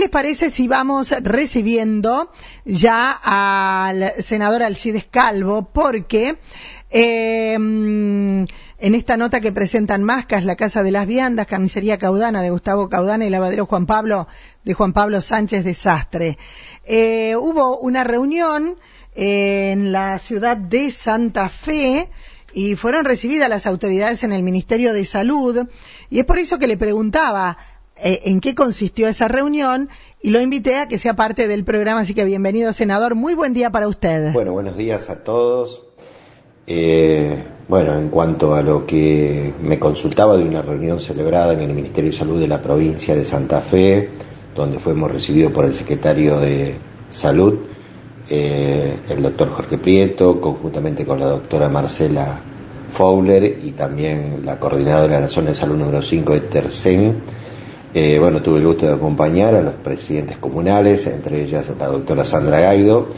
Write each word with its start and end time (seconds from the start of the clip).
les 0.00 0.08
parece 0.08 0.50
si 0.50 0.66
vamos 0.66 1.10
recibiendo 1.20 2.32
ya 2.64 3.12
al 3.12 4.12
senador 4.22 4.62
Alcides 4.62 5.04
Calvo? 5.04 5.70
Porque 5.72 6.38
eh, 6.90 7.52
en 7.54 8.46
esta 8.78 9.18
nota 9.18 9.42
que 9.42 9.52
presentan 9.52 10.02
Mascas, 10.02 10.46
la 10.46 10.56
Casa 10.56 10.82
de 10.82 10.90
las 10.90 11.06
Viandas, 11.06 11.46
Carnicería 11.46 11.98
Caudana 11.98 12.40
de 12.40 12.48
Gustavo 12.48 12.88
Caudana 12.88 13.26
y 13.26 13.30
Lavadero 13.30 13.66
Juan 13.66 13.84
Pablo 13.84 14.26
de 14.64 14.72
Juan 14.72 14.94
Pablo 14.94 15.20
Sánchez 15.20 15.64
Desastre. 15.64 16.38
Eh, 16.86 17.36
hubo 17.36 17.78
una 17.78 18.02
reunión 18.02 18.76
en 19.14 19.92
la 19.92 20.18
ciudad 20.18 20.56
de 20.56 20.90
Santa 20.90 21.50
Fe 21.50 22.08
y 22.54 22.74
fueron 22.74 23.04
recibidas 23.04 23.50
las 23.50 23.66
autoridades 23.66 24.22
en 24.22 24.32
el 24.32 24.42
Ministerio 24.42 24.94
de 24.94 25.04
Salud 25.04 25.68
y 26.08 26.20
es 26.20 26.24
por 26.24 26.38
eso 26.38 26.58
que 26.58 26.66
le 26.66 26.78
preguntaba 26.78 27.58
eh, 28.02 28.20
en 28.24 28.40
qué 28.40 28.54
consistió 28.54 29.08
esa 29.08 29.28
reunión 29.28 29.88
y 30.22 30.30
lo 30.30 30.40
invité 30.40 30.76
a 30.76 30.88
que 30.88 30.98
sea 30.98 31.14
parte 31.14 31.48
del 31.48 31.64
programa, 31.64 32.00
así 32.00 32.14
que 32.14 32.24
bienvenido 32.24 32.72
senador, 32.72 33.14
muy 33.14 33.34
buen 33.34 33.54
día 33.54 33.70
para 33.70 33.88
usted. 33.88 34.32
Bueno, 34.32 34.52
buenos 34.52 34.76
días 34.76 35.08
a 35.10 35.24
todos. 35.24 35.82
Eh, 36.66 37.42
bueno, 37.68 37.96
en 37.98 38.10
cuanto 38.10 38.54
a 38.54 38.62
lo 38.62 38.86
que 38.86 39.52
me 39.62 39.78
consultaba 39.78 40.36
de 40.36 40.44
una 40.44 40.62
reunión 40.62 41.00
celebrada 41.00 41.52
en 41.52 41.62
el 41.62 41.72
Ministerio 41.72 42.10
de 42.10 42.16
Salud 42.16 42.40
de 42.40 42.48
la 42.48 42.62
provincia 42.62 43.14
de 43.14 43.24
Santa 43.24 43.60
Fe, 43.60 44.08
donde 44.54 44.78
fuimos 44.78 45.10
recibidos 45.10 45.52
por 45.52 45.64
el 45.64 45.74
secretario 45.74 46.38
de 46.38 46.74
Salud, 47.10 47.58
eh, 48.28 48.96
el 49.08 49.22
doctor 49.22 49.50
Jorge 49.50 49.78
Prieto, 49.78 50.40
conjuntamente 50.40 51.04
con 51.04 51.18
la 51.18 51.26
doctora 51.26 51.68
Marcela 51.68 52.40
Fowler 52.90 53.58
y 53.64 53.72
también 53.72 54.42
la 54.44 54.58
coordinadora 54.58 55.16
de 55.16 55.22
la 55.22 55.28
zona 55.28 55.50
de 55.50 55.56
salud 55.56 55.76
número 55.76 56.02
5 56.02 56.32
de 56.34 56.40
Tercén. 56.40 57.22
Eh, 57.92 58.18
bueno, 58.20 58.40
tuve 58.40 58.58
el 58.58 58.66
gusto 58.66 58.86
de 58.86 58.94
acompañar 58.94 59.54
a 59.56 59.62
los 59.62 59.74
presidentes 59.74 60.38
comunales, 60.38 61.08
entre 61.08 61.42
ellas 61.42 61.72
la 61.76 61.88
doctora 61.88 62.24
Sandra 62.24 62.60
Gaido, 62.60 63.08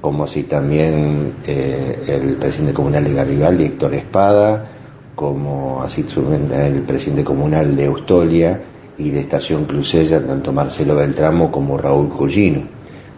como 0.00 0.24
así 0.24 0.44
también 0.44 1.34
eh, 1.46 2.02
el 2.08 2.36
presidente 2.36 2.72
comunal 2.72 3.04
de 3.04 3.12
Garibaldi, 3.12 3.64
Héctor 3.64 3.94
Espada, 3.94 4.70
como 5.14 5.82
así 5.82 6.06
el 6.54 6.82
presidente 6.82 7.24
comunal 7.24 7.76
de 7.76 7.84
Eustolia 7.84 8.62
y 8.96 9.10
de 9.10 9.20
Estación 9.20 9.66
Clusella, 9.66 10.24
tanto 10.24 10.50
Marcelo 10.52 10.96
Beltramo 10.96 11.50
como 11.50 11.76
Raúl 11.76 12.08
Collino, 12.08 12.66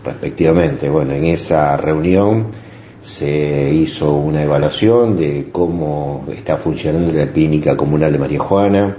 respectivamente. 0.04 0.88
Bueno, 0.88 1.12
en 1.12 1.26
esa 1.26 1.76
reunión 1.76 2.48
se 3.00 3.72
hizo 3.72 4.14
una 4.14 4.42
evaluación 4.42 5.16
de 5.16 5.50
cómo 5.52 6.26
está 6.32 6.56
funcionando 6.56 7.12
la 7.12 7.30
clínica 7.30 7.76
comunal 7.76 8.12
de 8.12 8.18
María 8.18 8.40
Juana, 8.40 8.96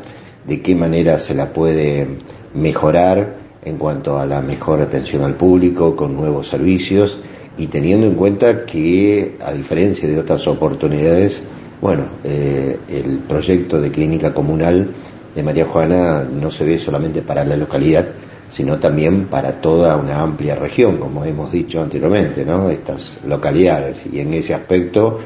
de 0.48 0.62
qué 0.62 0.76
manera 0.76 1.20
se 1.20 1.34
la 1.34 1.52
puede 1.54 2.08
mejorar 2.54 3.36
en 3.64 3.78
cuanto 3.78 4.20
a 4.20 4.26
la 4.26 4.42
mejor 4.42 4.82
atención 4.82 5.24
al 5.24 5.36
público 5.36 5.96
con 5.96 6.16
nuevos 6.16 6.48
servicios 6.48 7.20
y 7.58 7.68
teniendo 7.68 8.06
en 8.06 8.14
cuenta 8.14 8.66
que 8.66 9.38
a 9.44 9.52
diferencia 9.54 10.08
de 10.08 10.20
otras 10.20 10.48
oportunidades, 10.48 11.44
bueno, 11.82 12.04
eh, 12.24 12.78
el 12.90 13.20
proyecto 13.20 13.82
de 13.82 13.92
clínica 13.92 14.34
comunal 14.34 14.92
de 15.34 15.44
María 15.44 15.66
Juana 15.66 16.24
no 16.24 16.52
se 16.52 16.66
ve 16.66 16.80
solamente 16.80 17.22
para 17.22 17.44
la 17.44 17.56
localidad, 17.56 18.06
sino 18.50 18.78
también 18.78 19.26
para 19.26 19.60
toda 19.60 19.98
una 19.98 20.22
amplia 20.22 20.56
región, 20.56 20.98
como 20.98 21.26
hemos 21.26 21.52
dicho 21.52 21.82
anteriormente, 21.82 22.46
¿no? 22.46 22.70
Estas 22.70 23.20
localidades. 23.26 24.04
Y 24.12 24.20
en 24.20 24.34
ese 24.34 24.54
aspecto, 24.54 25.20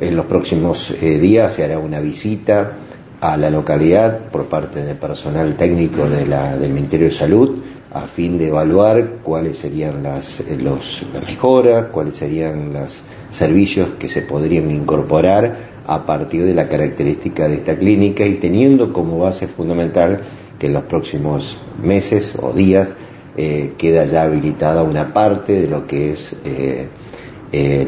en 0.00 0.16
los 0.16 0.26
próximos 0.26 0.90
eh, 0.90 1.18
días 1.18 1.54
se 1.54 1.64
hará 1.64 1.78
una 1.78 2.00
visita 2.00 2.72
a 3.22 3.36
la 3.36 3.50
localidad 3.50 4.18
por 4.32 4.46
parte 4.46 4.82
del 4.82 4.96
personal 4.96 5.56
técnico 5.56 6.08
de 6.08 6.26
la, 6.26 6.56
del 6.56 6.72
Ministerio 6.72 7.06
de 7.06 7.12
Salud 7.12 7.62
a 7.92 8.00
fin 8.08 8.36
de 8.36 8.48
evaluar 8.48 9.18
cuáles 9.22 9.58
serían 9.58 10.02
las, 10.02 10.40
eh, 10.40 10.58
los, 10.60 11.04
mejoras, 11.24 11.86
cuáles 11.92 12.16
serían 12.16 12.72
los 12.72 13.04
servicios 13.30 13.90
que 14.00 14.08
se 14.08 14.22
podrían 14.22 14.72
incorporar 14.72 15.56
a 15.86 16.04
partir 16.04 16.44
de 16.44 16.54
la 16.54 16.68
característica 16.68 17.46
de 17.46 17.54
esta 17.54 17.76
clínica 17.76 18.26
y 18.26 18.34
teniendo 18.34 18.92
como 18.92 19.18
base 19.18 19.46
fundamental 19.46 20.22
que 20.58 20.66
en 20.66 20.72
los 20.72 20.82
próximos 20.84 21.58
meses 21.80 22.34
o 22.42 22.52
días 22.52 22.88
eh, 23.36 23.74
queda 23.78 24.04
ya 24.04 24.24
habilitada 24.24 24.82
una 24.82 25.12
parte 25.12 25.60
de 25.60 25.68
lo 25.68 25.86
que 25.86 26.12
es 26.12 26.34
eh, 26.44 26.88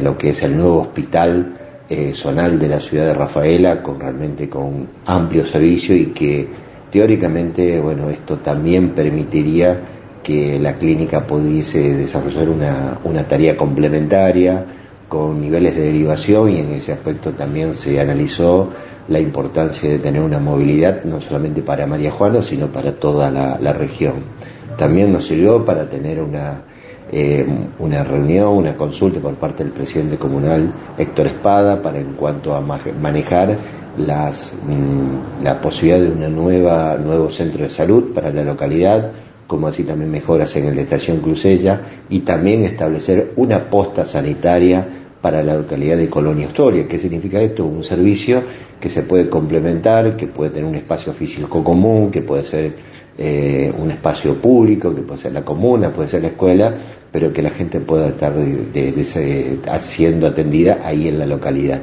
lo 0.01 0.17
que 0.17 0.29
es 0.29 0.43
el 0.43 0.55
nuevo 0.55 0.79
hospital 0.79 1.64
eh, 1.89 2.13
zonal 2.13 2.57
de 2.57 2.67
la 2.67 2.79
ciudad 2.79 3.05
de 3.05 3.13
Rafaela 3.13 3.83
con 3.83 3.99
realmente 3.99 4.49
con 4.49 4.87
amplio 5.05 5.45
servicio 5.45 5.95
y 5.95 6.07
que 6.07 6.47
teóricamente 6.91 7.79
bueno 7.79 8.09
esto 8.09 8.37
también 8.37 8.89
permitiría 8.89 9.79
que 10.23 10.57
la 10.57 10.77
clínica 10.79 11.27
pudiese 11.27 11.95
desarrollar 11.95 12.49
una, 12.49 12.99
una 13.03 13.27
tarea 13.27 13.55
complementaria 13.55 14.65
con 15.07 15.39
niveles 15.39 15.75
de 15.75 15.83
derivación 15.83 16.49
y 16.49 16.57
en 16.57 16.71
ese 16.71 16.93
aspecto 16.93 17.33
también 17.33 17.75
se 17.75 17.99
analizó 17.99 18.71
la 19.07 19.19
importancia 19.19 19.87
de 19.87 19.99
tener 19.99 20.21
una 20.21 20.39
movilidad 20.39 21.03
no 21.03 21.21
solamente 21.21 21.61
para 21.61 21.85
María 21.85 22.09
Juana 22.09 22.41
sino 22.41 22.67
para 22.67 22.93
toda 22.93 23.29
la, 23.29 23.59
la 23.61 23.73
región. 23.73 24.15
También 24.75 25.13
nos 25.13 25.27
sirvió 25.27 25.63
para 25.63 25.87
tener 25.87 26.19
una 26.19 26.63
eh, 27.11 27.45
una 27.79 28.03
reunión, 28.03 28.49
una 28.49 28.75
consulta 28.75 29.19
por 29.19 29.35
parte 29.35 29.63
del 29.63 29.73
presidente 29.73 30.17
comunal 30.17 30.73
Héctor 30.97 31.27
Espada 31.27 31.81
para 31.81 31.99
en 31.99 32.13
cuanto 32.13 32.55
a 32.55 32.61
manejar 32.61 33.57
las, 33.97 34.53
mm, 34.67 35.43
la 35.43 35.61
posibilidad 35.61 35.99
de 35.99 36.27
un 36.27 36.35
nuevo 36.35 37.29
centro 37.29 37.63
de 37.63 37.69
salud 37.69 38.13
para 38.13 38.31
la 38.31 38.43
localidad, 38.43 39.11
como 39.47 39.67
así 39.67 39.83
también 39.83 40.11
mejoras 40.11 40.55
en 40.55 40.65
el 40.65 40.79
Estación 40.79 41.19
Crucella 41.19 41.81
y 42.09 42.21
también 42.21 42.63
establecer 42.63 43.33
una 43.35 43.69
posta 43.69 44.05
sanitaria 44.05 44.85
para 45.21 45.43
la 45.43 45.55
localidad 45.55 45.97
de 45.97 46.09
Colonia 46.09 46.47
Historia. 46.47 46.87
¿Qué 46.87 46.99
significa 46.99 47.41
esto? 47.41 47.65
Un 47.65 47.83
servicio 47.83 48.43
que 48.79 48.89
se 48.89 49.03
puede 49.03 49.29
complementar, 49.29 50.15
que 50.15 50.27
puede 50.27 50.51
tener 50.51 50.65
un 50.65 50.75
espacio 50.75 51.13
físico 51.13 51.63
común, 51.63 52.11
que 52.11 52.21
puede 52.21 52.43
ser 52.43 52.75
eh, 53.17 53.73
un 53.77 53.91
espacio 53.91 54.35
público, 54.35 54.93
que 54.93 55.01
puede 55.01 55.21
ser 55.21 55.31
la 55.31 55.45
comuna, 55.45 55.93
puede 55.93 56.09
ser 56.09 56.21
la 56.21 56.29
escuela, 56.29 56.75
pero 57.11 57.31
que 57.31 57.41
la 57.41 57.49
gente 57.49 57.79
pueda 57.79 58.09
estar 58.09 58.33
de, 58.33 59.37
siendo 59.79 60.27
atendida 60.27 60.79
ahí 60.83 61.07
en 61.07 61.19
la 61.19 61.25
localidad. 61.25 61.81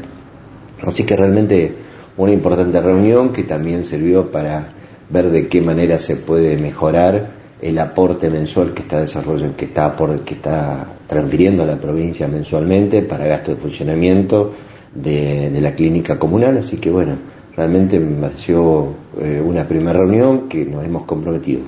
Así 0.82 1.04
que 1.04 1.16
realmente 1.16 1.74
una 2.18 2.32
importante 2.32 2.78
reunión 2.80 3.32
que 3.32 3.44
también 3.44 3.86
sirvió 3.86 4.30
para 4.30 4.74
ver 5.08 5.30
de 5.30 5.48
qué 5.48 5.62
manera 5.62 5.96
se 5.96 6.16
puede 6.16 6.58
mejorar 6.58 7.30
el 7.62 7.78
aporte 7.78 8.28
mensual 8.28 8.74
que 8.74 8.82
está 8.82 9.00
desarrollando, 9.00 9.56
que 9.56 9.66
está 9.66 9.96
por, 9.96 10.20
que 10.24 10.34
está 10.34 10.86
transfiriendo 11.06 11.62
a 11.62 11.66
la 11.66 11.76
provincia 11.76 12.28
mensualmente 12.28 13.00
para 13.00 13.26
gasto 13.26 13.52
de 13.52 13.56
funcionamiento 13.56 14.52
de, 14.94 15.48
de 15.48 15.60
la 15.62 15.74
clínica 15.74 16.18
comunal. 16.18 16.58
Así 16.58 16.76
que 16.76 16.90
bueno, 16.90 17.16
realmente 17.56 18.00
me 18.00 18.28
pareció 18.28 18.94
eh, 19.20 19.42
una 19.44 19.66
primera 19.66 19.98
reunión 19.98 20.48
que 20.48 20.64
nos 20.64 20.84
hemos 20.84 21.04
comprometido, 21.04 21.62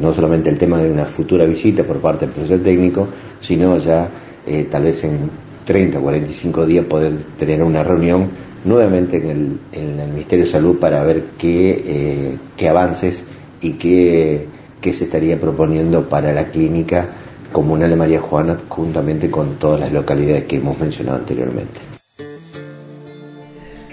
no 0.00 0.12
solamente 0.12 0.50
el 0.50 0.58
tema 0.58 0.78
de 0.78 0.90
una 0.90 1.04
futura 1.04 1.44
visita 1.44 1.82
por 1.84 1.98
parte 1.98 2.26
del 2.26 2.34
profesor 2.34 2.60
técnico, 2.60 3.08
sino 3.40 3.78
ya 3.78 4.08
eh, 4.46 4.68
tal 4.70 4.84
vez 4.84 5.02
en 5.04 5.30
30 5.64 5.98
o 5.98 6.02
45 6.02 6.66
días 6.66 6.84
poder 6.84 7.14
tener 7.38 7.62
una 7.62 7.82
reunión 7.82 8.28
nuevamente 8.64 9.16
en 9.16 9.30
el, 9.30 9.58
en 9.72 10.00
el 10.00 10.08
Ministerio 10.10 10.44
de 10.44 10.50
Salud 10.50 10.78
para 10.78 11.02
ver 11.04 11.24
qué, 11.38 11.82
eh, 11.86 12.38
qué 12.56 12.68
avances 12.68 13.24
y 13.62 13.72
qué, 13.72 14.46
qué 14.80 14.92
se 14.92 15.04
estaría 15.04 15.40
proponiendo 15.40 16.08
para 16.08 16.32
la 16.32 16.48
clínica 16.48 17.06
comunal 17.52 17.90
de 17.90 17.96
María 17.96 18.20
Juana 18.20 18.58
juntamente 18.68 19.30
con 19.30 19.56
todas 19.56 19.80
las 19.80 19.92
localidades 19.92 20.44
que 20.44 20.56
hemos 20.56 20.78
mencionado 20.78 21.18
anteriormente. 21.18 21.89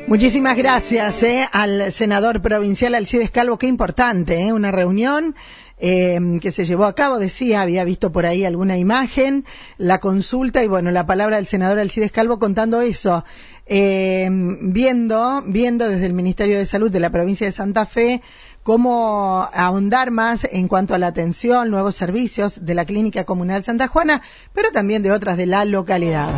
Muchísimas 0.08 0.56
gracias 0.56 1.22
eh, 1.24 1.46
al 1.52 1.92
senador 1.92 2.42
provincial 2.42 2.96
Alcides 2.96 3.30
Calvo, 3.30 3.58
qué 3.58 3.68
importante, 3.68 4.48
eh, 4.48 4.54
una 4.54 4.72
reunión 4.72 5.36
eh, 5.80 6.18
que 6.42 6.54
se 6.54 6.64
llevó 6.64 6.86
a 6.86 6.96
cabo, 6.96 7.20
decía, 7.20 7.62
había 7.62 7.84
visto 7.84 8.10
por 8.10 8.26
ahí 8.26 8.46
alguna 8.46 8.78
imagen, 8.78 9.44
la 9.78 10.00
consulta 10.00 10.64
y 10.64 10.68
bueno, 10.68 10.92
la 10.92 11.06
palabra 11.06 11.36
del 11.36 11.46
senador 11.46 11.80
Alcides 11.80 12.14
Calvo 12.14 12.40
contando 12.40 12.80
eso, 12.80 13.26
eh, 13.66 14.30
viendo, 14.32 15.44
viendo 15.46 15.90
desde 15.90 16.06
el 16.06 16.14
Ministerio 16.14 16.58
de 16.58 16.66
Salud 16.66 16.90
de 16.90 17.02
la 17.02 17.10
provincia 17.10 17.46
de 17.46 17.52
Santa 17.52 17.86
Fe 17.86 18.22
cómo 18.64 19.48
ahondar 19.54 20.12
más 20.12 20.48
en 20.50 20.70
cuanto 20.70 20.96
a 20.96 21.00
la 21.00 21.08
atención, 21.08 21.70
nuevos 21.70 21.96
servicios 21.96 22.66
de 22.66 22.76
la 22.76 22.86
Clínica 22.86 23.26
Comunal 23.26 23.62
Santa 23.62 23.88
Juana, 23.88 24.22
pero 24.54 24.72
también 24.72 25.04
de 25.04 25.12
otras 25.12 25.36
de 25.36 25.48
la 25.48 25.66
localidad. 25.66 26.30